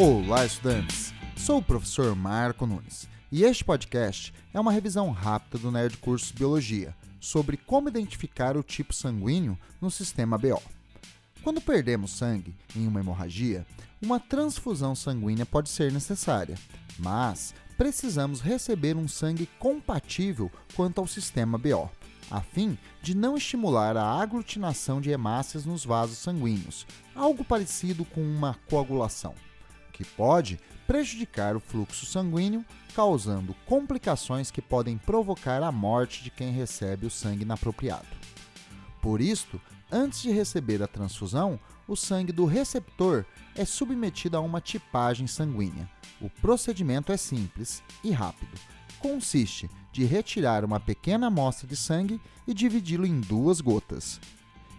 Olá, 0.00 0.46
estudantes! 0.46 1.12
Sou 1.36 1.58
o 1.58 1.62
professor 1.62 2.14
Marco 2.14 2.64
Nunes 2.64 3.08
e 3.32 3.42
este 3.42 3.64
podcast 3.64 4.32
é 4.54 4.60
uma 4.60 4.70
revisão 4.70 5.10
rápida 5.10 5.58
do 5.58 5.72
Nerd 5.72 5.96
Cursos 5.96 6.30
Biologia 6.30 6.94
sobre 7.18 7.56
como 7.56 7.88
identificar 7.88 8.56
o 8.56 8.62
tipo 8.62 8.94
sanguíneo 8.94 9.58
no 9.80 9.90
sistema 9.90 10.38
BO. 10.38 10.62
Quando 11.42 11.60
perdemos 11.60 12.12
sangue 12.12 12.54
em 12.76 12.86
uma 12.86 13.00
hemorragia, 13.00 13.66
uma 14.00 14.20
transfusão 14.20 14.94
sanguínea 14.94 15.44
pode 15.44 15.68
ser 15.68 15.90
necessária, 15.90 16.56
mas 16.96 17.52
precisamos 17.76 18.40
receber 18.40 18.96
um 18.96 19.08
sangue 19.08 19.48
compatível 19.58 20.48
quanto 20.76 21.00
ao 21.00 21.08
sistema 21.08 21.58
BO, 21.58 21.90
a 22.30 22.40
fim 22.40 22.78
de 23.02 23.16
não 23.16 23.36
estimular 23.36 23.96
a 23.96 24.04
aglutinação 24.04 25.00
de 25.00 25.10
hemácias 25.10 25.64
nos 25.64 25.84
vasos 25.84 26.18
sanguíneos, 26.18 26.86
algo 27.16 27.42
parecido 27.42 28.04
com 28.04 28.22
uma 28.22 28.54
coagulação 28.70 29.34
que 29.98 30.04
pode 30.04 30.60
prejudicar 30.86 31.56
o 31.56 31.60
fluxo 31.60 32.06
sanguíneo, 32.06 32.64
causando 32.94 33.52
complicações 33.66 34.48
que 34.48 34.62
podem 34.62 34.96
provocar 34.96 35.60
a 35.60 35.72
morte 35.72 36.22
de 36.22 36.30
quem 36.30 36.52
recebe 36.52 37.04
o 37.04 37.10
sangue 37.10 37.42
inapropriado. 37.42 38.06
Por 39.02 39.20
isto, 39.20 39.60
antes 39.90 40.22
de 40.22 40.30
receber 40.30 40.80
a 40.84 40.86
transfusão, 40.86 41.58
o 41.88 41.96
sangue 41.96 42.30
do 42.30 42.44
receptor 42.44 43.24
é 43.56 43.64
submetido 43.64 44.36
a 44.36 44.40
uma 44.40 44.60
tipagem 44.60 45.26
sanguínea. 45.26 45.90
O 46.20 46.30
procedimento 46.30 47.10
é 47.10 47.16
simples 47.16 47.82
e 48.04 48.12
rápido. 48.12 48.56
Consiste 49.00 49.68
de 49.90 50.04
retirar 50.04 50.64
uma 50.64 50.78
pequena 50.78 51.26
amostra 51.26 51.66
de 51.66 51.76
sangue 51.76 52.20
e 52.46 52.54
dividi-lo 52.54 53.04
em 53.04 53.20
duas 53.20 53.60
gotas. 53.60 54.20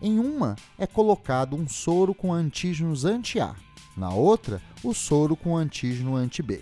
Em 0.02 0.18
uma 0.18 0.56
é 0.78 0.88
colocado 0.88 1.58
um 1.58 1.68
soro 1.68 2.16
com 2.16 2.32
antígenos 2.32 3.04
anti-A 3.04 3.54
na 4.00 4.10
outra, 4.10 4.62
o 4.84 4.94
soro 4.94 5.36
com 5.36 5.56
antígeno 5.56 6.16
anti-B. 6.16 6.62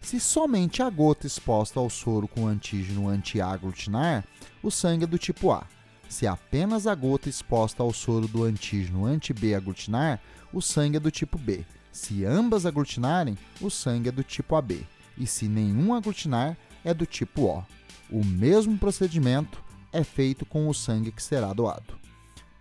Se 0.00 0.20
somente 0.20 0.82
a 0.82 0.88
gota 0.88 1.26
exposta 1.26 1.80
ao 1.80 1.90
soro 1.90 2.28
com 2.28 2.46
antígeno 2.46 3.08
anti-A 3.08 3.50
aglutinar, 3.50 4.24
o 4.62 4.70
sangue 4.70 5.04
é 5.04 5.06
do 5.06 5.18
tipo 5.18 5.50
A. 5.50 5.66
Se 6.08 6.26
apenas 6.26 6.86
a 6.86 6.94
gota 6.94 7.28
exposta 7.28 7.82
ao 7.82 7.92
soro 7.92 8.26
do 8.26 8.44
antígeno 8.44 9.04
anti-B 9.04 9.54
aglutinar, 9.54 10.20
o 10.52 10.62
sangue 10.62 10.96
é 10.96 11.00
do 11.00 11.10
tipo 11.10 11.36
B. 11.36 11.66
Se 11.92 12.24
ambas 12.24 12.64
aglutinarem, 12.64 13.36
o 13.60 13.68
sangue 13.68 14.08
é 14.08 14.12
do 14.12 14.22
tipo 14.22 14.56
AB. 14.56 14.86
E 15.18 15.26
se 15.26 15.48
nenhum 15.48 15.92
aglutinar, 15.92 16.56
é 16.84 16.94
do 16.94 17.04
tipo 17.04 17.42
O. 17.42 17.64
O 18.10 18.24
mesmo 18.24 18.78
procedimento 18.78 19.62
é 19.92 20.02
feito 20.02 20.46
com 20.46 20.68
o 20.68 20.74
sangue 20.74 21.12
que 21.12 21.22
será 21.22 21.52
doado. 21.52 21.98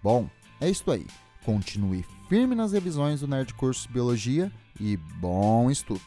Bom, 0.03 0.29
é 0.59 0.69
isto 0.69 0.91
aí. 0.91 1.05
Continue 1.47 2.03
firme 2.27 2.53
nas 2.55 2.73
revisões 2.73 3.21
do 3.21 3.27
Nerd 3.27 3.53
Curso 3.53 3.87
Biologia 3.89 4.51
e 4.81 4.97
bom 4.97 5.71
estudo! 5.71 6.01